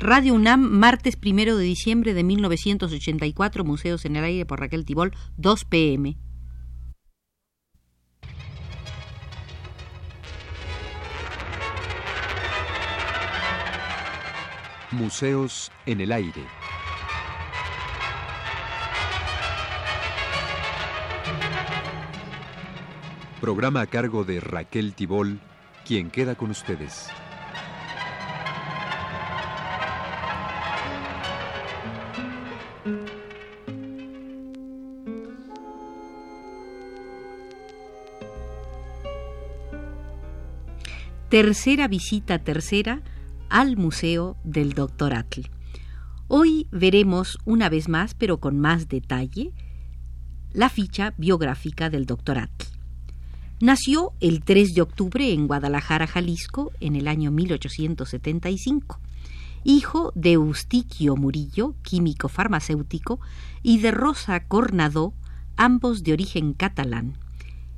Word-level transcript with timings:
Radio 0.00 0.32
UNAM, 0.32 0.62
martes 0.62 1.14
primero 1.16 1.58
de 1.58 1.64
diciembre 1.64 2.14
de 2.14 2.24
1984, 2.24 3.64
Museos 3.64 4.06
en 4.06 4.16
el 4.16 4.24
Aire 4.24 4.46
por 4.46 4.58
Raquel 4.58 4.86
Tibol, 4.86 5.12
2 5.36 5.64
pm. 5.66 6.16
Museos 14.90 15.70
en 15.84 16.00
el 16.00 16.12
Aire. 16.12 16.46
Programa 23.42 23.82
a 23.82 23.86
cargo 23.86 24.24
de 24.24 24.40
Raquel 24.40 24.94
Tibol, 24.94 25.40
quien 25.84 26.10
queda 26.10 26.36
con 26.36 26.50
ustedes. 26.50 27.10
Tercera 41.30 41.86
visita 41.86 42.40
tercera 42.40 43.02
al 43.48 43.76
Museo 43.76 44.36
del 44.42 44.72
Dr. 44.72 45.14
Atl. 45.14 45.42
Hoy 46.26 46.66
veremos 46.72 47.38
una 47.44 47.68
vez 47.68 47.88
más, 47.88 48.14
pero 48.14 48.40
con 48.40 48.58
más 48.58 48.88
detalle, 48.88 49.52
la 50.52 50.68
ficha 50.68 51.14
biográfica 51.18 51.88
del 51.88 52.04
Dr. 52.04 52.36
Atl. 52.36 52.66
Nació 53.60 54.10
el 54.18 54.42
3 54.42 54.74
de 54.74 54.82
octubre 54.82 55.32
en 55.32 55.46
Guadalajara, 55.46 56.08
Jalisco, 56.08 56.72
en 56.80 56.96
el 56.96 57.06
año 57.06 57.30
1875, 57.30 58.98
hijo 59.62 60.10
de 60.16 60.32
Eustiquio 60.32 61.14
Murillo, 61.14 61.76
químico 61.82 62.28
farmacéutico, 62.28 63.20
y 63.62 63.78
de 63.78 63.92
Rosa 63.92 64.48
Cornadó, 64.48 65.14
ambos 65.56 66.02
de 66.02 66.12
origen 66.12 66.54
catalán. 66.54 67.18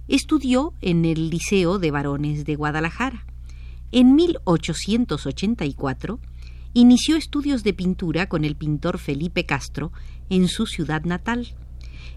Estudió 0.09 0.72
en 0.81 1.05
el 1.05 1.28
Liceo 1.28 1.78
de 1.78 1.91
Varones 1.91 2.47
de 2.47 2.56
Guadalajara. 2.56 3.27
En 3.95 4.15
1884 4.15 6.19
inició 6.73 7.17
estudios 7.17 7.62
de 7.62 7.75
pintura 7.75 8.27
con 8.27 8.47
el 8.47 8.57
pintor 8.57 8.97
Felipe 8.97 9.45
Castro 9.45 9.93
en 10.31 10.49
su 10.49 10.65
ciudad 10.65 11.05
natal. 11.05 11.49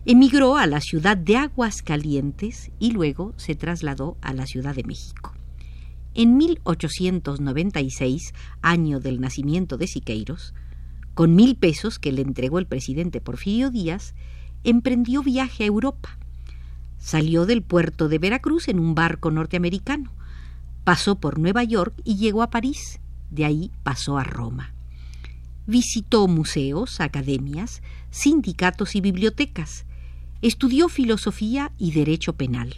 Emigró 0.05 0.55
a 0.55 0.67
la 0.67 0.79
ciudad 0.79 1.17
de 1.17 1.35
Aguascalientes 1.35 2.71
y 2.79 2.91
luego 2.91 3.33
se 3.35 3.55
trasladó 3.55 4.15
a 4.21 4.31
la 4.31 4.45
Ciudad 4.45 4.73
de 4.73 4.85
México. 4.85 5.33
En 6.13 6.37
1896, 6.37 8.33
año 8.61 9.01
del 9.01 9.19
nacimiento 9.19 9.75
de 9.75 9.87
Siqueiros, 9.87 10.53
con 11.13 11.35
mil 11.35 11.57
pesos 11.57 11.99
que 11.99 12.13
le 12.13 12.21
entregó 12.21 12.59
el 12.59 12.67
presidente 12.67 13.19
Porfirio 13.19 13.69
Díaz, 13.69 14.15
emprendió 14.63 15.23
viaje 15.23 15.65
a 15.65 15.67
Europa. 15.67 16.17
Salió 16.99 17.45
del 17.45 17.63
puerto 17.63 18.07
de 18.07 18.17
Veracruz 18.17 18.69
en 18.69 18.79
un 18.79 18.95
barco 18.95 19.29
norteamericano 19.29 20.15
Pasó 20.85 21.15
por 21.15 21.39
Nueva 21.39 21.63
York 21.63 21.99
y 22.03 22.17
llegó 22.17 22.43
a 22.43 22.51
París. 22.51 22.99
De 23.31 23.43
ahí 23.43 23.71
pasó 23.81 24.19
a 24.19 24.23
Roma. 24.23 24.71
Visitó 25.65 26.27
museos, 26.27 27.01
academias, 27.01 27.81
sindicatos 28.11 28.95
y 28.95 29.01
bibliotecas. 29.01 29.85
Estudió 30.43 30.87
filosofía 30.87 31.71
y 31.79 31.93
derecho 31.93 32.33
penal. 32.33 32.75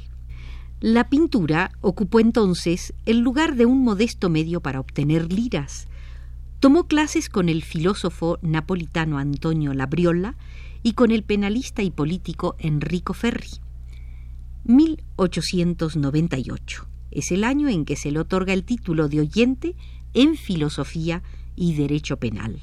La 0.80 1.10
pintura 1.10 1.72
ocupó 1.82 2.22
entonces 2.22 2.94
el 3.06 3.20
lugar 3.20 3.58
de 3.58 3.66
un 3.66 3.84
modesto 3.84 4.30
medio 4.30 4.62
para 4.62 4.80
obtener 4.80 5.34
liras. 5.34 5.90
Tomó 6.62 6.88
clases 6.88 7.28
con 7.28 7.50
el 7.50 7.62
filósofo 7.62 8.40
napolitano 8.42 9.18
Antonio 9.18 9.74
Labriola 9.74 10.38
y 10.82 10.94
con 10.94 11.12
el 11.12 11.24
penalista 11.24 11.84
y 11.84 11.92
político 11.92 12.56
Enrico 12.58 13.14
Ferri. 13.14 13.50
1898 14.64 16.88
es 17.20 17.32
el 17.32 17.44
año 17.44 17.68
en 17.68 17.84
que 17.84 17.96
se 17.96 18.12
le 18.12 18.20
otorga 18.20 18.54
el 18.54 18.64
título 18.64 19.10
de 19.10 19.22
oyente 19.22 19.76
en 20.14 20.36
filosofía 20.36 21.24
y 21.56 21.74
derecho 21.74 22.18
penal. 22.18 22.62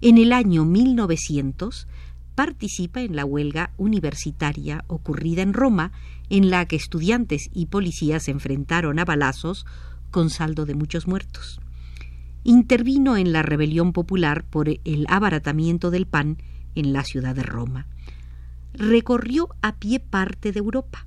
En 0.00 0.18
el 0.18 0.32
año 0.32 0.64
1900 0.64 1.88
participa 2.36 3.02
en 3.02 3.16
la 3.16 3.24
huelga 3.24 3.72
universitaria 3.76 4.84
ocurrida 4.86 5.42
en 5.42 5.52
Roma, 5.52 5.90
en 6.30 6.48
la 6.48 6.66
que 6.66 6.76
estudiantes 6.76 7.50
y 7.52 7.66
policías 7.66 8.24
se 8.24 8.30
enfrentaron 8.30 9.00
a 9.00 9.04
balazos 9.04 9.66
con 10.12 10.30
saldo 10.30 10.64
de 10.64 10.76
muchos 10.76 11.08
muertos. 11.08 11.60
Intervino 12.44 13.16
en 13.16 13.32
la 13.32 13.42
rebelión 13.42 13.92
popular 13.92 14.44
por 14.44 14.68
el 14.68 15.06
abaratamiento 15.08 15.90
del 15.90 16.06
pan 16.06 16.38
en 16.76 16.92
la 16.92 17.02
ciudad 17.02 17.34
de 17.34 17.42
Roma. 17.42 17.88
Recorrió 18.74 19.48
a 19.60 19.74
pie 19.76 19.98
parte 19.98 20.52
de 20.52 20.60
Europa 20.60 21.06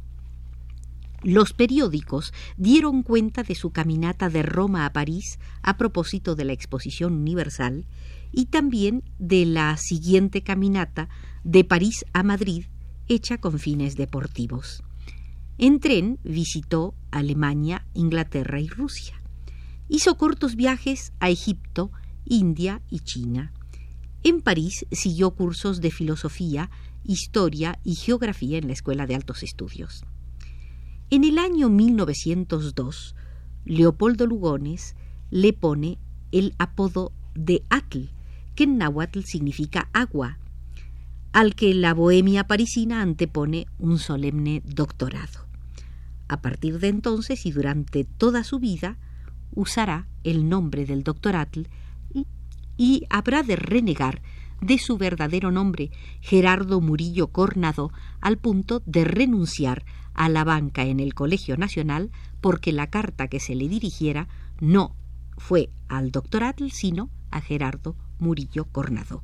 los 1.26 1.54
periódicos 1.54 2.34
dieron 2.56 3.02
cuenta 3.02 3.42
de 3.42 3.56
su 3.56 3.72
caminata 3.72 4.30
de 4.30 4.44
Roma 4.44 4.86
a 4.86 4.94
París 4.94 5.40
a 5.64 5.76
propósito 5.76 6.36
de 6.36 6.46
la 6.46 6.54
Exposición 6.54 7.14
Universal 7.14 7.88
y 8.32 8.46
también 8.46 9.04
de 9.18 9.46
la 9.46 9.76
siguiente 9.78 10.44
caminata 10.44 11.10
de 11.44 11.64
París 11.64 12.06
a 12.14 12.22
Madrid 12.22 12.66
hecha 13.08 13.40
con 13.40 13.58
fines 13.58 13.96
deportivos. 13.96 14.84
En 15.58 15.80
tren 15.80 16.20
visitó 16.24 16.94
Alemania, 17.10 17.88
Inglaterra 17.96 18.60
y 18.60 18.68
Rusia. 18.68 19.20
Hizo 19.90 20.18
cortos 20.18 20.56
viajes 20.56 21.12
a 21.20 21.32
Egipto, 21.32 21.90
India 22.26 22.84
y 22.88 23.00
China. 23.00 23.52
En 24.22 24.42
París 24.42 24.86
siguió 24.92 25.32
cursos 25.32 25.82
de 25.82 25.90
filosofía, 25.90 26.70
historia 27.04 27.80
y 27.84 27.96
geografía 27.96 28.60
en 28.60 28.68
la 28.68 28.74
Escuela 28.74 29.08
de 29.08 29.16
Altos 29.16 29.42
Estudios. 29.42 30.06
En 31.12 31.24
el 31.24 31.38
año 31.38 31.70
1902, 31.70 33.16
Leopoldo 33.64 34.26
Lugones 34.26 34.96
le 35.30 35.54
pone 35.54 36.00
el 36.32 36.56
apodo 36.58 37.12
de 37.36 37.64
Atl, 37.70 38.10
que 38.56 38.64
en 38.64 38.80
náhuatl 38.80 39.22
significa 39.22 39.88
agua, 39.94 40.40
al 41.32 41.54
que 41.54 41.76
la 41.76 41.94
bohemia 41.94 42.48
parisina 42.48 43.04
antepone 43.04 43.68
un 43.78 44.00
solemne 44.00 44.64
doctorado. 44.66 45.46
A 46.28 46.42
partir 46.42 46.80
de 46.80 46.88
entonces 46.88 47.46
y 47.46 47.52
durante 47.52 48.04
toda 48.04 48.44
su 48.44 48.58
vida, 48.58 48.98
usará 49.54 50.08
el 50.24 50.50
nombre 50.50 50.88
del 50.88 51.04
doctor 51.04 51.36
Atl 51.36 51.68
y, 52.16 52.26
y 52.78 53.04
habrá 53.12 53.44
de 53.44 53.56
renegar 53.58 54.24
de 54.60 54.80
su 54.80 54.98
verdadero 54.98 55.52
nombre, 55.52 55.92
Gerardo 56.22 56.82
Murillo 56.82 57.28
Cornado, 57.28 57.92
al 58.22 58.40
punto 58.40 58.82
de 58.88 59.04
renunciar 59.04 59.86
a 60.16 60.30
la 60.30 60.44
banca 60.44 60.84
en 60.84 61.00
el 61.00 61.14
Colegio 61.14 61.58
Nacional 61.58 62.12
porque 62.42 62.72
la 62.72 62.90
carta 62.90 63.28
que 63.28 63.40
se 63.40 63.54
le 63.56 63.68
dirigiera 63.68 64.28
no 64.60 64.96
fue 65.38 65.70
al 65.88 66.12
doctor 66.12 66.44
Atl, 66.44 66.70
sino 66.72 67.10
a 67.32 67.42
Gerardo 67.42 67.96
Murillo 68.20 68.66
Cornado. 68.66 69.24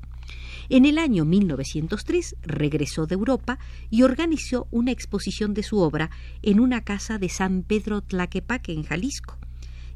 En 0.69 0.85
el 0.85 0.97
año 0.97 1.25
1903 1.25 2.35
regresó 2.41 3.07
de 3.07 3.15
Europa 3.15 3.59
y 3.89 4.03
organizó 4.03 4.67
una 4.71 4.91
exposición 4.91 5.53
de 5.53 5.63
su 5.63 5.79
obra 5.79 6.11
en 6.41 6.59
una 6.59 6.83
casa 6.83 7.17
de 7.17 7.29
San 7.29 7.63
Pedro 7.63 8.01
Tlaquepaque, 8.01 8.73
en 8.73 8.83
Jalisco. 8.83 9.37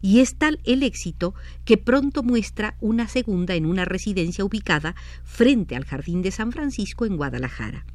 Y 0.02 0.20
es 0.20 0.36
tal 0.36 0.60
el 0.66 0.84
éxito 0.84 1.34
que 1.64 1.78
pronto 1.78 2.24
muestra 2.24 2.76
una 2.80 3.08
segunda 3.08 3.56
en 3.56 3.66
una 3.66 3.86
residencia 3.86 4.44
ubicada 4.44 4.96
frente 5.24 5.76
al 5.76 5.86
Jardín 5.86 6.22
de 6.22 6.32
San 6.32 6.52
Francisco 6.52 7.06
en 7.06 7.18
Guadalajara. 7.18 7.86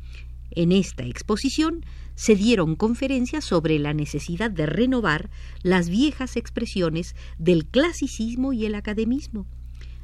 En 0.50 0.72
esta 0.72 1.04
exposición 1.04 1.84
se 2.20 2.36
dieron 2.36 2.76
conferencias 2.76 3.46
sobre 3.46 3.78
la 3.78 3.94
necesidad 3.94 4.50
de 4.50 4.66
renovar 4.66 5.30
las 5.62 5.88
viejas 5.88 6.36
expresiones 6.36 7.16
del 7.38 7.64
clasicismo 7.64 8.52
y 8.52 8.66
el 8.66 8.74
academismo. 8.74 9.46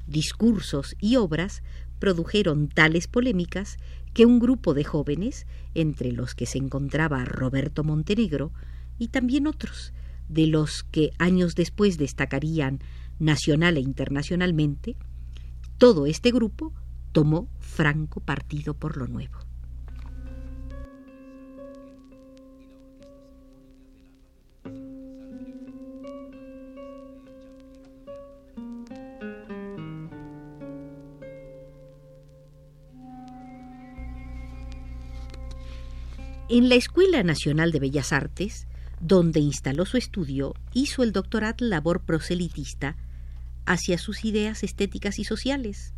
Discursos 0.07 0.97
y 0.99 1.17
obras 1.17 1.63
produjeron 1.99 2.69
tales 2.69 3.07
polémicas 3.07 3.77
que 4.15 4.25
un 4.25 4.39
grupo 4.39 4.73
de 4.73 4.83
jóvenes, 4.83 5.47
entre 5.75 6.11
los 6.11 6.35
que 6.35 6.47
se 6.47 6.57
encontraba 6.57 7.23
Roberto 7.27 7.85
Montenegro, 7.85 8.51
y 8.97 9.09
también 9.09 9.47
otros, 9.47 9.93
de 10.27 10.47
los 10.47 10.85
que 10.85 11.11
años 11.19 11.55
después 11.55 11.99
destacarían 11.99 12.81
nacional 13.19 13.77
e 13.77 13.81
internacionalmente, 13.81 14.97
todo 15.77 16.07
este 16.07 16.31
grupo 16.31 16.73
tomó 17.13 17.51
franco 17.59 18.21
partido 18.21 18.73
por 18.73 18.97
lo 18.97 19.07
nuevo. 19.07 19.46
En 36.49 36.69
la 36.69 36.77
Escuela 36.77 37.25
Nacional 37.25 37.73
de 37.73 37.81
Bellas 37.81 38.13
Artes, 38.13 38.69
donde 39.01 39.41
instaló 39.41 39.85
su 39.85 39.97
estudio, 39.97 40.55
hizo 40.73 41.03
el 41.03 41.11
doctorado 41.11 41.67
labor 41.67 42.03
proselitista 42.03 42.97
hacia 43.65 43.99
sus 43.99 44.25
ideas 44.25 44.63
estéticas 44.63 45.19
y 45.19 45.25
sociales. 45.25 45.93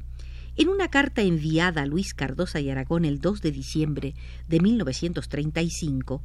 En 0.56 0.71
una 0.71 0.89
carta 0.89 1.21
enviada 1.21 1.83
a 1.83 1.87
Luis 1.87 2.15
Cardosa 2.15 2.61
y 2.61 2.71
Aragón 2.71 3.05
el 3.05 3.21
2 3.21 3.43
de 3.43 3.53
diciembre 3.53 4.15
de 4.49 4.61
1935, 4.61 6.23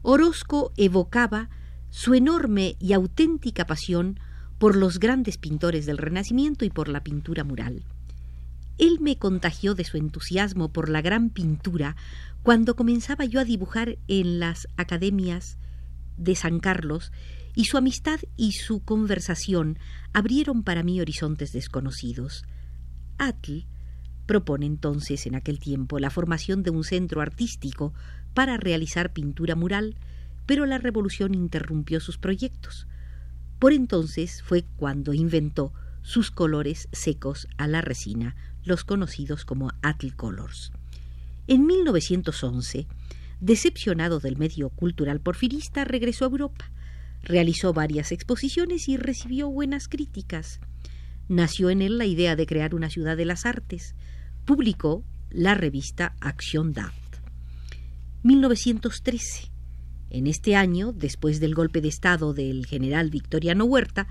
Orozco 0.00 0.72
evocaba 0.78 1.50
su 1.90 2.14
enorme 2.14 2.76
y 2.80 2.94
auténtica 2.94 3.66
pasión 3.66 4.18
por 4.58 4.74
los 4.74 4.98
grandes 4.98 5.36
pintores 5.36 5.84
del 5.84 5.98
Renacimiento 5.98 6.64
y 6.64 6.70
por 6.70 6.88
la 6.88 7.04
pintura 7.04 7.44
mural. 7.44 7.84
Él 8.78 8.98
me 9.00 9.16
contagió 9.16 9.74
de 9.74 9.84
su 9.84 9.96
entusiasmo 9.96 10.72
por 10.72 10.88
la 10.88 11.00
gran 11.02 11.30
pintura 11.30 11.96
cuando 12.42 12.76
comenzaba 12.76 13.24
yo 13.24 13.40
a 13.40 13.44
dibujar 13.44 13.98
en 14.08 14.38
las 14.38 14.68
academias 14.76 15.58
de 16.16 16.34
San 16.34 16.60
Carlos 16.60 17.12
y 17.54 17.64
su 17.64 17.78
amistad 17.78 18.20
y 18.36 18.52
su 18.52 18.84
conversación 18.84 19.78
abrieron 20.12 20.62
para 20.62 20.82
mí 20.82 21.00
horizontes 21.00 21.52
desconocidos. 21.52 22.44
Atl 23.18 23.66
propone 24.26 24.66
entonces 24.66 25.26
en 25.26 25.34
aquel 25.34 25.58
tiempo 25.58 25.98
la 25.98 26.10
formación 26.10 26.62
de 26.62 26.70
un 26.70 26.84
centro 26.84 27.22
artístico 27.22 27.94
para 28.34 28.58
realizar 28.58 29.12
pintura 29.12 29.54
mural, 29.54 29.96
pero 30.44 30.66
la 30.66 30.78
revolución 30.78 31.34
interrumpió 31.34 32.00
sus 32.00 32.18
proyectos. 32.18 32.86
Por 33.58 33.72
entonces 33.72 34.42
fue 34.42 34.66
cuando 34.76 35.14
inventó 35.14 35.72
sus 36.02 36.30
colores 36.30 36.88
secos 36.92 37.48
a 37.56 37.66
la 37.66 37.80
resina, 37.80 38.36
los 38.66 38.84
conocidos 38.84 39.44
como 39.44 39.70
Atl 39.80 40.14
Colors. 40.14 40.72
En 41.46 41.66
1911, 41.66 42.86
decepcionado 43.40 44.20
del 44.20 44.36
medio 44.36 44.70
cultural 44.70 45.20
porfirista, 45.20 45.84
regresó 45.84 46.24
a 46.24 46.28
Europa. 46.28 46.70
Realizó 47.22 47.72
varias 47.72 48.12
exposiciones 48.12 48.88
y 48.88 48.96
recibió 48.96 49.48
buenas 49.48 49.88
críticas. 49.88 50.60
Nació 51.28 51.70
en 51.70 51.82
él 51.82 51.98
la 51.98 52.06
idea 52.06 52.36
de 52.36 52.46
crear 52.46 52.74
una 52.74 52.90
ciudad 52.90 53.16
de 53.16 53.24
las 53.24 53.46
artes. 53.46 53.94
Publicó 54.44 55.04
la 55.30 55.54
revista 55.54 56.14
Acción 56.20 56.72
d'Art. 56.72 56.94
1913. 58.22 59.50
En 60.10 60.26
este 60.26 60.54
año, 60.54 60.92
después 60.92 61.40
del 61.40 61.54
golpe 61.54 61.80
de 61.80 61.88
Estado 61.88 62.32
del 62.32 62.66
general 62.66 63.10
Victoriano 63.10 63.64
Huerta, 63.64 64.06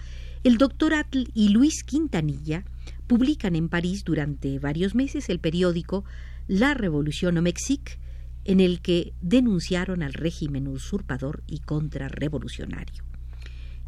el 0.46 0.60
doctor 0.60 0.94
Atl 0.94 1.24
y 1.34 1.50
Luis 1.50 1.84
Quintanilla 1.84 2.66
publican 3.08 3.56
en 3.56 3.68
París 3.68 4.04
durante 4.04 4.60
varios 4.60 4.94
meses 4.94 5.28
el 5.30 5.40
periódico 5.40 6.06
La 6.48 6.76
Revolución 6.76 7.38
au 7.38 7.42
Mexique, 7.42 7.98
en 8.44 8.60
el 8.60 8.80
que 8.80 9.14
denunciaron 9.22 10.04
al 10.04 10.14
régimen 10.14 10.68
usurpador 10.68 11.42
y 11.48 11.62
contrarrevolucionario. 11.62 13.04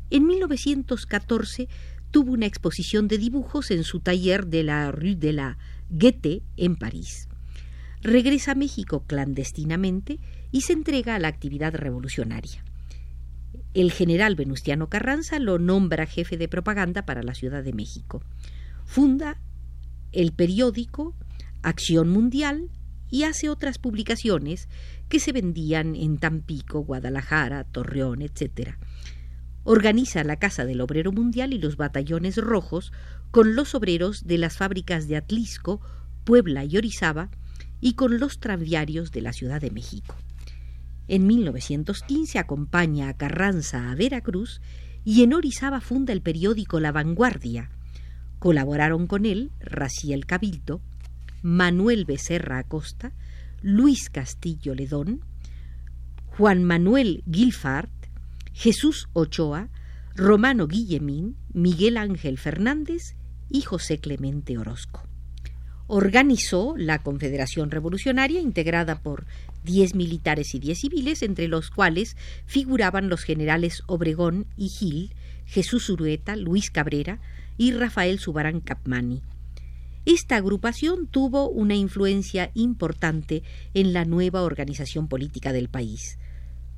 En 0.09 0.25
1914 0.25 1.69
tuvo 2.09 2.31
una 2.31 2.47
exposición 2.47 3.07
de 3.07 3.19
dibujos 3.19 3.69
en 3.69 3.83
su 3.83 3.99
taller 3.99 4.47
de 4.47 4.63
la 4.63 4.91
Rue 4.91 5.15
de 5.15 5.33
la 5.33 5.59
Gaîté 5.91 6.41
en 6.57 6.75
París. 6.75 7.29
Regresa 8.01 8.53
a 8.53 8.55
México 8.55 9.03
clandestinamente 9.05 10.17
y 10.51 10.61
se 10.61 10.73
entrega 10.73 11.13
a 11.13 11.19
la 11.19 11.27
actividad 11.27 11.75
revolucionaria. 11.75 12.63
El 13.77 13.91
general 13.91 14.33
Venustiano 14.33 14.89
Carranza 14.89 15.37
lo 15.37 15.59
nombra 15.59 16.07
jefe 16.07 16.35
de 16.35 16.47
propaganda 16.47 17.05
para 17.05 17.21
la 17.21 17.35
Ciudad 17.35 17.63
de 17.63 17.73
México. 17.73 18.23
Funda 18.85 19.39
el 20.11 20.31
periódico 20.31 21.13
Acción 21.61 22.09
Mundial 22.09 22.71
y 23.11 23.21
hace 23.21 23.49
otras 23.49 23.77
publicaciones 23.77 24.67
que 25.09 25.19
se 25.19 25.31
vendían 25.31 25.95
en 25.95 26.17
Tampico, 26.17 26.79
Guadalajara, 26.79 27.65
Torreón, 27.65 28.23
etc. 28.23 28.77
Organiza 29.63 30.23
la 30.23 30.37
Casa 30.37 30.65
del 30.65 30.81
Obrero 30.81 31.11
Mundial 31.11 31.53
y 31.53 31.59
los 31.59 31.77
batallones 31.77 32.37
rojos 32.37 32.91
con 33.29 33.55
los 33.55 33.75
obreros 33.75 34.25
de 34.25 34.39
las 34.39 34.57
fábricas 34.57 35.07
de 35.07 35.17
Atlisco, 35.17 35.81
Puebla 36.23 36.65
y 36.65 36.77
Orizaba 36.77 37.29
y 37.79 37.93
con 37.93 38.19
los 38.19 38.39
tranviarios 38.39 39.11
de 39.11 39.21
la 39.21 39.33
Ciudad 39.33 39.61
de 39.61 39.69
México. 39.69 40.15
En 41.07 41.25
1915 41.25 42.37
acompaña 42.37 43.07
a 43.07 43.15
Carranza 43.15 43.91
a 43.91 43.95
Veracruz 43.95 44.61
y 45.05 45.23
en 45.23 45.33
Orizaba 45.33 45.79
funda 45.79 46.11
el 46.11 46.21
periódico 46.21 46.79
La 46.79 46.91
Vanguardia. 46.91 47.69
Colaboraron 48.39 49.07
con 49.07 49.25
él 49.25 49.51
Raciel 49.59 50.25
Cabildo, 50.25 50.81
Manuel 51.41 52.03
Becerra 52.05 52.57
Acosta, 52.57 53.13
Luis 53.61 54.09
Castillo 54.09 54.75
Ledón, 54.75 55.21
Juan 56.25 56.63
Manuel 56.63 57.23
Guilfart, 57.25 57.91
Jesús 58.53 59.07
Ochoa, 59.13 59.69
Romano 60.15 60.67
Guillemín, 60.67 61.37
Miguel 61.53 61.95
Ángel 61.95 62.37
Fernández 62.37 63.15
y 63.49 63.61
José 63.61 63.99
Clemente 63.99 64.57
Orozco. 64.57 65.07
Organizó 65.87 66.75
la 66.77 66.99
Confederación 66.99 67.71
Revolucionaria 67.71 68.41
integrada 68.41 69.01
por 69.01 69.25
diez 69.63 69.95
militares 69.95 70.53
y 70.53 70.59
diez 70.59 70.79
civiles, 70.79 71.23
entre 71.23 71.47
los 71.47 71.71
cuales 71.71 72.17
figuraban 72.45 73.07
los 73.07 73.23
generales 73.23 73.83
Obregón 73.87 74.47
y 74.57 74.67
Gil, 74.67 75.13
Jesús 75.45 75.89
Urueta, 75.89 76.35
Luis 76.35 76.71
Cabrera 76.71 77.19
y 77.57 77.71
Rafael 77.71 78.19
Subarán 78.19 78.59
Capmani. 78.59 79.21
Esta 80.05 80.35
agrupación 80.37 81.07
tuvo 81.07 81.49
una 81.49 81.75
influencia 81.75 82.51
importante 82.53 83.43
en 83.73 83.93
la 83.93 84.05
nueva 84.05 84.43
organización 84.43 85.07
política 85.07 85.51
del 85.51 85.69
país. 85.69 86.17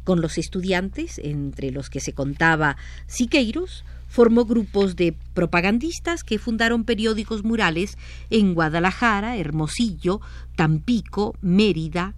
Con 0.03 0.21
los 0.21 0.37
estudiantes, 0.37 1.19
entre 1.23 1.71
los 1.71 1.89
que 1.89 1.99
se 1.99 2.13
contaba 2.13 2.77
Siqueiros, 3.05 3.85
formó 4.09 4.43
grupos 4.43 4.97
de 4.97 5.15
propagandistas 5.33 6.23
que 6.25 6.39
fundaron 6.39 6.83
periódicos 6.83 7.45
murales 7.45 7.97
en 8.29 8.53
Guadalajara, 8.55 9.37
Hermosillo, 9.37 10.19
Tampico, 10.57 11.35
Mérida 11.41 12.15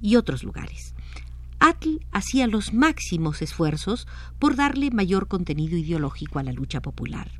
y 0.00 0.16
otros 0.16 0.42
lugares. 0.42 0.94
Atl 1.60 2.00
hacía 2.10 2.48
los 2.48 2.74
máximos 2.74 3.40
esfuerzos 3.40 4.08
por 4.40 4.56
darle 4.56 4.90
mayor 4.90 5.28
contenido 5.28 5.78
ideológico 5.78 6.40
a 6.40 6.42
la 6.42 6.52
lucha 6.52 6.82
popular. 6.82 7.30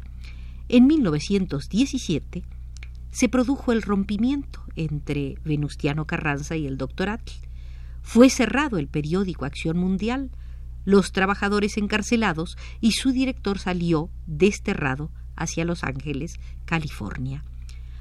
En 0.69 0.87
1917, 0.87 2.45
se 3.11 3.29
produjo 3.29 3.73
el 3.73 3.83
rompimiento 3.83 4.63
entre 4.77 5.35
Venustiano 5.45 6.07
Carranza 6.07 6.57
y 6.57 6.67
el 6.67 6.79
doctor 6.79 7.09
Atl. 7.09 7.33
Fue 8.01 8.31
cerrado 8.31 8.79
el 8.79 8.87
periódico 8.87 9.45
Acción 9.45 9.77
Mundial, 9.77 10.31
los 10.85 11.13
trabajadores 11.13 11.77
encarcelados 11.77 12.57
y 12.81 12.93
su 12.93 13.13
director 13.13 13.59
salió 13.59 14.11
desterrado 14.27 15.11
hacia 15.37 15.65
Los 15.65 15.85
Ángeles, 15.85 16.39
California. 16.65 17.45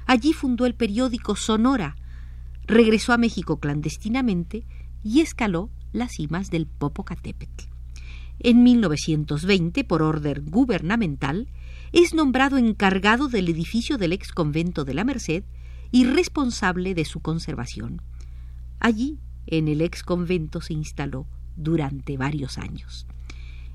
Allí 0.06 0.32
fundó 0.32 0.66
el 0.66 0.74
periódico 0.74 1.36
Sonora, 1.36 1.96
regresó 2.66 3.12
a 3.12 3.18
México 3.18 3.58
clandestinamente 3.58 4.64
y 5.02 5.20
escaló 5.20 5.70
las 5.92 6.12
cimas 6.12 6.50
del 6.50 6.66
Popocatépetl. 6.66 7.66
En 8.40 8.62
1920, 8.62 9.84
por 9.84 10.02
orden 10.02 10.44
gubernamental, 10.46 11.48
es 11.92 12.14
nombrado 12.14 12.56
encargado 12.58 13.28
del 13.28 13.48
edificio 13.48 13.98
del 13.98 14.12
ex 14.12 14.32
convento 14.32 14.84
de 14.84 14.94
la 14.94 15.04
Merced 15.04 15.44
y 15.90 16.04
responsable 16.04 16.94
de 16.94 17.04
su 17.04 17.20
conservación. 17.20 18.00
Allí, 18.80 19.18
en 19.46 19.68
el 19.68 19.82
ex 19.82 20.02
convento, 20.02 20.60
se 20.60 20.72
instaló 20.72 21.26
durante 21.56 22.16
varios 22.16 22.58
años. 22.58 23.06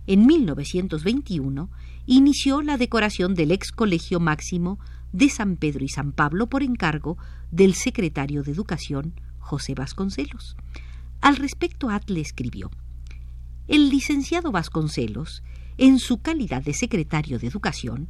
En 0.05 0.25
1921 0.25 1.69
inició 2.05 2.62
la 2.62 2.77
decoración 2.77 3.36
del 3.36 3.51
ex 3.51 3.72
colegio 3.72 4.19
máximo 4.19 4.79
de 5.12 5.29
San 5.29 5.57
Pedro 5.57 5.84
y 5.84 5.89
San 5.89 6.12
Pablo 6.12 6.48
por 6.48 6.63
encargo 6.63 7.17
del 7.51 7.74
secretario 7.74 8.43
de 8.43 8.51
Educación, 8.51 9.13
José 9.39 9.74
Vasconcelos. 9.74 10.55
Al 11.22 11.36
respecto, 11.36 11.89
Atle 11.89 12.22
escribió: 12.22 12.72
El 13.67 13.89
licenciado 13.89 14.51
Vasconcelos 14.51 15.43
en 15.77 16.00
su 16.00 16.22
calidad 16.22 16.63
de 16.63 16.74
secretario 16.74 17.39
de 17.39 17.48
Educación, 17.48 18.07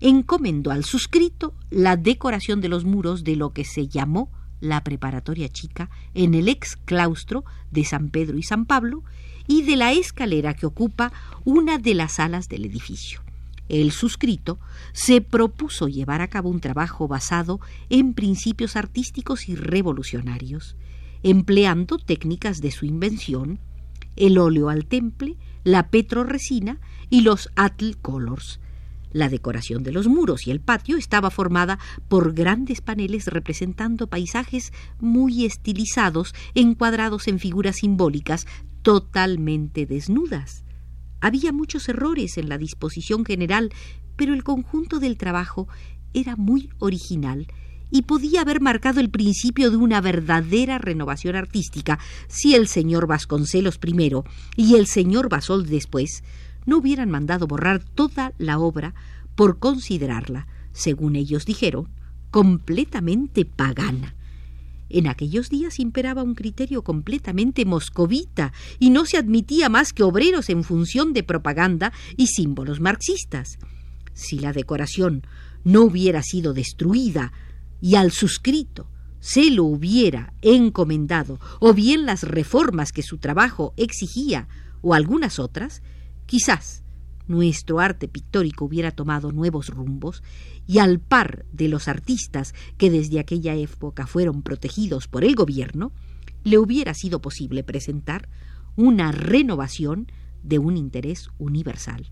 encomendó 0.00 0.70
al 0.70 0.84
suscrito 0.84 1.54
la 1.70 1.96
decoración 1.96 2.60
de 2.60 2.68
los 2.68 2.84
muros 2.84 3.24
de 3.24 3.36
lo 3.36 3.52
que 3.52 3.64
se 3.64 3.88
llamó 3.88 4.30
la 4.60 4.82
preparatoria 4.82 5.48
chica 5.48 5.90
en 6.14 6.34
el 6.34 6.48
ex 6.48 6.76
claustro 6.76 7.44
de 7.70 7.84
San 7.84 8.10
Pedro 8.10 8.38
y 8.38 8.42
San 8.42 8.66
Pablo 8.66 9.02
y 9.46 9.62
de 9.62 9.76
la 9.76 9.92
escalera 9.92 10.54
que 10.54 10.66
ocupa 10.66 11.12
una 11.44 11.78
de 11.78 11.94
las 11.94 12.14
salas 12.14 12.48
del 12.48 12.64
edificio. 12.64 13.22
El 13.68 13.92
suscrito 13.92 14.58
se 14.92 15.20
propuso 15.20 15.88
llevar 15.88 16.22
a 16.22 16.28
cabo 16.28 16.48
un 16.48 16.60
trabajo 16.60 17.06
basado 17.06 17.60
en 17.90 18.14
principios 18.14 18.76
artísticos 18.76 19.48
y 19.48 19.56
revolucionarios, 19.56 20.76
empleando 21.22 21.98
técnicas 21.98 22.60
de 22.60 22.70
su 22.70 22.86
invención, 22.86 23.58
el 24.16 24.38
óleo 24.38 24.70
al 24.70 24.86
temple, 24.86 25.36
la 25.64 25.90
petroresina 25.90 26.80
y 27.10 27.20
los 27.22 27.50
Atl 27.56 27.96
Colors. 28.00 28.60
La 29.12 29.28
decoración 29.28 29.82
de 29.82 29.92
los 29.92 30.06
muros 30.06 30.46
y 30.46 30.50
el 30.50 30.60
patio 30.60 30.96
estaba 30.96 31.30
formada 31.30 31.78
por 32.08 32.34
grandes 32.34 32.80
paneles 32.80 33.26
representando 33.26 34.06
paisajes 34.06 34.72
muy 35.00 35.44
estilizados, 35.44 36.34
encuadrados 36.54 37.28
en 37.28 37.38
figuras 37.38 37.76
simbólicas 37.76 38.46
totalmente 38.82 39.86
desnudas. 39.86 40.64
Había 41.20 41.52
muchos 41.52 41.88
errores 41.88 42.38
en 42.38 42.48
la 42.48 42.58
disposición 42.58 43.24
general, 43.24 43.70
pero 44.16 44.34
el 44.34 44.44
conjunto 44.44 45.00
del 45.00 45.16
trabajo 45.16 45.68
era 46.14 46.36
muy 46.36 46.70
original 46.78 47.46
y 47.90 48.02
podía 48.02 48.42
haber 48.42 48.60
marcado 48.60 49.00
el 49.00 49.10
principio 49.10 49.70
de 49.70 49.76
una 49.76 50.00
verdadera 50.00 50.78
renovación 50.78 51.36
artística 51.36 51.98
si 52.28 52.54
el 52.54 52.68
señor 52.68 53.06
Vasconcelos 53.06 53.78
primero 53.78 54.24
y 54.56 54.74
el 54.76 54.86
señor 54.86 55.28
Basol 55.28 55.66
después 55.66 56.22
no 56.68 56.78
hubieran 56.78 57.10
mandado 57.10 57.46
borrar 57.46 57.82
toda 57.82 58.34
la 58.36 58.58
obra 58.58 58.94
por 59.34 59.58
considerarla, 59.58 60.46
según 60.72 61.16
ellos 61.16 61.46
dijeron, 61.46 61.88
completamente 62.30 63.46
pagana. 63.46 64.14
En 64.90 65.06
aquellos 65.06 65.48
días 65.48 65.78
imperaba 65.80 66.22
un 66.22 66.34
criterio 66.34 66.84
completamente 66.84 67.64
moscovita 67.64 68.52
y 68.78 68.90
no 68.90 69.06
se 69.06 69.16
admitía 69.16 69.68
más 69.68 69.92
que 69.92 70.02
obreros 70.02 70.50
en 70.50 70.62
función 70.62 71.14
de 71.14 71.22
propaganda 71.22 71.92
y 72.16 72.26
símbolos 72.26 72.80
marxistas. 72.80 73.58
Si 74.12 74.38
la 74.38 74.52
decoración 74.52 75.26
no 75.64 75.82
hubiera 75.82 76.22
sido 76.22 76.52
destruida 76.52 77.32
y 77.80 77.94
al 77.94 78.12
suscrito 78.12 78.90
se 79.20 79.50
lo 79.50 79.64
hubiera 79.64 80.34
encomendado, 80.42 81.40
o 81.60 81.72
bien 81.72 82.06
las 82.06 82.22
reformas 82.22 82.92
que 82.92 83.02
su 83.02 83.18
trabajo 83.18 83.74
exigía, 83.76 84.48
o 84.80 84.94
algunas 84.94 85.38
otras, 85.38 85.82
quizás 86.28 86.84
nuestro 87.26 87.80
arte 87.80 88.06
pictórico 88.06 88.66
hubiera 88.66 88.90
tomado 88.90 89.32
nuevos 89.32 89.68
rumbos 89.68 90.22
y 90.66 90.78
al 90.78 91.00
par 91.00 91.46
de 91.52 91.68
los 91.68 91.88
artistas 91.88 92.52
que 92.76 92.90
desde 92.90 93.18
aquella 93.18 93.54
época 93.54 94.06
fueron 94.06 94.42
protegidos 94.42 95.08
por 95.08 95.24
el 95.24 95.34
gobierno, 95.34 95.90
le 96.44 96.58
hubiera 96.58 96.92
sido 96.92 97.22
posible 97.22 97.64
presentar 97.64 98.28
una 98.76 99.10
renovación 99.10 100.12
de 100.42 100.58
un 100.58 100.76
interés 100.76 101.30
universal. 101.38 102.10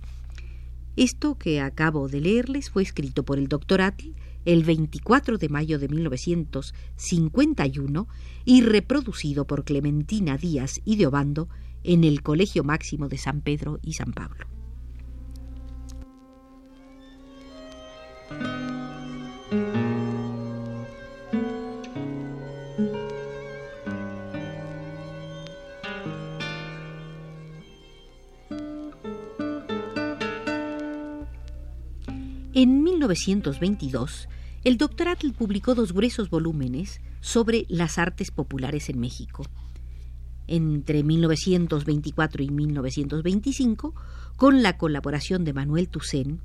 Esto 0.97 1.37
que 1.37 1.61
acabo 1.61 2.09
de 2.09 2.23
leerles 2.23 2.71
fue 2.71 2.83
escrito 2.83 3.23
por 3.23 3.39
el 3.39 3.49
doctor 3.49 3.83
Atl 3.83 4.15
el 4.47 4.65
24 4.65 5.37
de 5.37 5.51
mayo 5.51 5.79
de 5.79 5.89
1951 5.89 8.09
y 8.47 8.63
reproducido 8.63 9.47
por 9.47 9.65
Clementina 9.65 10.39
Díaz 10.39 10.81
y 10.87 10.97
de 10.97 11.07
Obando 11.07 11.51
en 11.87 12.03
el 12.03 12.23
Colegio 12.23 12.65
Máximo 12.65 13.09
de 13.09 13.17
San 13.17 13.41
Pedro 13.41 13.79
y 13.81 13.93
San 13.93 14.13
Pablo. 14.13 14.47
En 32.53 32.83
1922, 32.83 34.29
el 34.65 34.79
doctor 34.79 35.09
Atl 35.09 35.31
publicó 35.33 35.77
dos 35.77 35.93
gruesos 35.93 36.31
volúmenes 36.31 37.01
sobre 37.21 37.65
las 37.69 37.99
artes 37.99 38.33
populares 38.33 38.89
en 38.89 38.99
México. 38.99 39.45
Entre 40.47 41.03
1924 41.03 42.43
y 42.43 42.51
1925, 42.51 43.95
con 44.37 44.63
la 44.63 44.77
colaboración 44.79 45.45
de 45.45 45.53
Manuel 45.53 45.89
Toussaint 45.89 46.41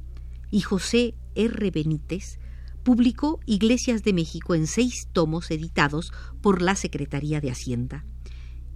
y 0.50 0.62
José 0.62 1.14
R. 1.36 1.72
Benítez, 1.72 2.40
publicó 2.84 3.40
Iglesias 3.46 4.04
de 4.04 4.14
México 4.14 4.56
en 4.56 4.68
seis 4.68 5.08
tomos 5.12 5.52
editados 5.52 6.12
por 6.42 6.62
la 6.62 6.76
Secretaría 6.76 7.42
de 7.42 7.52
Hacienda. 7.52 8.06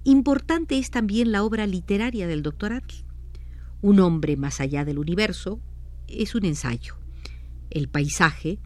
Importante 0.03 0.77
es 0.77 0.91
también 0.91 1.31
la 1.31 1.43
obra 1.43 1.65
literaria 1.65 2.27
del 2.27 2.43
doctor 2.43 2.73
Atl. 2.73 2.95
Un 3.81 3.99
hombre 3.99 4.37
más 4.37 4.61
allá 4.61 4.85
del 4.85 4.99
universo 4.99 5.59
es 6.07 6.35
un 6.35 6.45
ensayo 6.45 6.95
el 7.75 7.89
paisaje, 7.89 8.57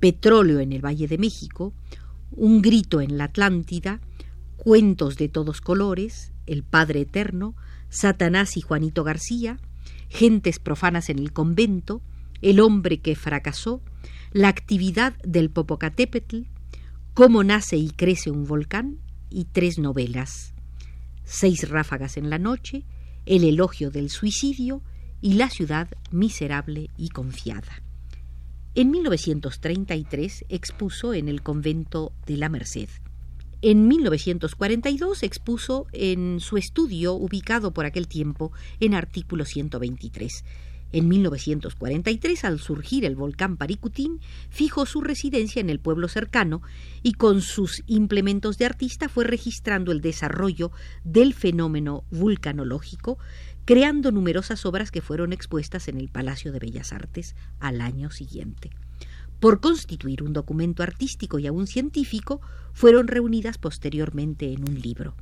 petróleo 0.00 0.60
en 0.60 0.72
el 0.72 0.84
Valle 0.84 1.08
de 1.08 1.18
México, 1.18 1.72
un 2.30 2.62
grito 2.62 3.00
en 3.00 3.18
la 3.18 3.24
Atlántida, 3.24 4.00
cuentos 4.62 5.16
de 5.16 5.28
todos 5.28 5.60
colores, 5.60 6.30
el 6.46 6.62
Padre 6.62 7.00
Eterno, 7.00 7.56
Satanás 7.88 8.56
y 8.56 8.60
Juanito 8.60 9.02
García, 9.02 9.58
gentes 10.08 10.60
profanas 10.60 11.10
en 11.10 11.18
el 11.18 11.32
convento, 11.32 12.00
el 12.42 12.60
hombre 12.60 13.00
que 13.00 13.16
fracasó, 13.16 13.82
la 14.30 14.46
actividad 14.46 15.14
del 15.24 15.50
Popocatépetl, 15.50 16.42
cómo 17.12 17.42
nace 17.42 17.76
y 17.76 17.90
crece 17.90 18.30
un 18.30 18.46
volcán 18.46 18.98
y 19.30 19.46
tres 19.46 19.80
novelas, 19.80 20.54
seis 21.24 21.68
ráfagas 21.68 22.16
en 22.16 22.30
la 22.30 22.38
noche, 22.38 22.84
el 23.26 23.42
elogio 23.42 23.90
del 23.90 24.10
suicidio 24.10 24.80
y 25.20 25.32
la 25.32 25.50
ciudad 25.50 25.88
miserable 26.12 26.88
y 26.96 27.08
confiada. 27.08 27.82
En 28.76 28.92
1933 28.92 30.44
expuso 30.48 31.14
en 31.14 31.26
el 31.26 31.42
convento 31.42 32.12
de 32.26 32.36
la 32.36 32.48
Merced. 32.48 32.90
En 33.64 33.86
1942 33.86 35.22
expuso 35.22 35.86
en 35.92 36.40
su 36.40 36.56
estudio 36.56 37.14
ubicado 37.14 37.70
por 37.70 37.86
aquel 37.86 38.08
tiempo 38.08 38.50
en 38.80 38.92
artículo 38.92 39.44
123. 39.44 40.44
En 40.90 41.06
1943, 41.06 42.44
al 42.44 42.58
surgir 42.58 43.04
el 43.04 43.14
volcán 43.14 43.56
Paricutín, 43.56 44.18
fijó 44.50 44.84
su 44.84 45.00
residencia 45.00 45.60
en 45.60 45.70
el 45.70 45.78
pueblo 45.78 46.08
cercano 46.08 46.60
y 47.04 47.12
con 47.12 47.40
sus 47.40 47.84
implementos 47.86 48.58
de 48.58 48.66
artista 48.66 49.08
fue 49.08 49.22
registrando 49.22 49.92
el 49.92 50.00
desarrollo 50.00 50.72
del 51.04 51.32
fenómeno 51.32 52.02
vulcanológico, 52.10 53.18
creando 53.64 54.10
numerosas 54.10 54.66
obras 54.66 54.90
que 54.90 55.02
fueron 55.02 55.32
expuestas 55.32 55.86
en 55.86 55.98
el 55.98 56.08
Palacio 56.08 56.50
de 56.50 56.58
Bellas 56.58 56.92
Artes 56.92 57.36
al 57.60 57.80
año 57.80 58.10
siguiente. 58.10 58.70
Por 59.42 59.60
constituir 59.60 60.22
un 60.22 60.32
documento 60.32 60.84
artístico 60.84 61.40
y 61.40 61.48
aún 61.48 61.66
científico, 61.66 62.40
fueron 62.72 63.08
reunidas 63.08 63.58
posteriormente 63.58 64.52
en 64.52 64.60
un 64.60 64.80
libro. 64.80 65.16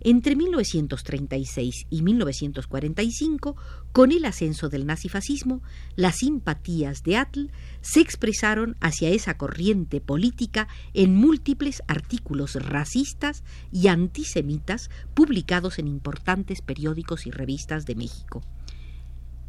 Entre 0.00 0.34
1936 0.34 1.88
y 1.90 2.00
1945, 2.00 3.54
con 3.92 4.12
el 4.12 4.24
ascenso 4.24 4.70
del 4.70 4.86
nazifascismo, 4.86 5.62
las 5.94 6.16
simpatías 6.16 7.02
de 7.02 7.18
Atl 7.18 7.50
se 7.82 8.00
expresaron 8.00 8.78
hacia 8.80 9.10
esa 9.10 9.36
corriente 9.36 10.00
política 10.00 10.66
en 10.94 11.14
múltiples 11.14 11.82
artículos 11.86 12.54
racistas 12.54 13.44
y 13.70 13.88
antisemitas 13.88 14.88
publicados 15.12 15.78
en 15.78 15.86
importantes 15.86 16.62
periódicos 16.62 17.26
y 17.26 17.30
revistas 17.30 17.84
de 17.84 17.94
México. 17.94 18.40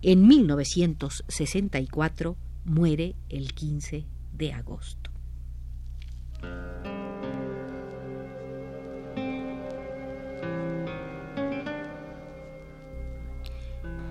En 0.01 0.27
1964 0.27 2.35
muere 2.69 3.15
el 3.29 3.53
15 3.53 4.05
de 4.31 4.53
agosto. 4.53 5.09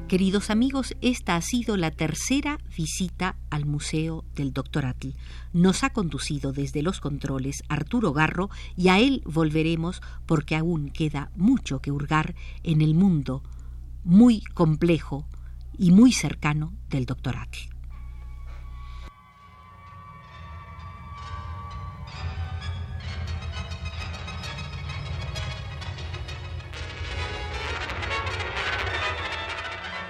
Queridos 0.08 0.50
amigos, 0.50 0.96
esta 1.02 1.36
ha 1.36 1.40
sido 1.40 1.76
la 1.76 1.92
tercera 1.92 2.58
visita 2.76 3.36
al 3.50 3.64
Museo 3.64 4.24
del 4.34 4.52
Dr. 4.52 4.86
Atl. 4.86 5.10
Nos 5.52 5.84
ha 5.84 5.90
conducido 5.90 6.52
desde 6.52 6.82
los 6.82 6.98
controles 7.00 7.62
Arturo 7.68 8.12
Garro 8.12 8.50
y 8.74 8.88
a 8.88 8.98
él 8.98 9.22
volveremos 9.24 10.02
porque 10.26 10.56
aún 10.56 10.90
queda 10.90 11.30
mucho 11.36 11.80
que 11.80 11.92
hurgar 11.92 12.34
en 12.64 12.80
el 12.80 12.94
mundo 12.94 13.44
muy 14.02 14.40
complejo 14.54 15.28
y 15.76 15.92
muy 15.92 16.12
cercano 16.12 16.72
del 16.88 17.04
Dr. 17.04 17.36
Atl. 17.36 17.77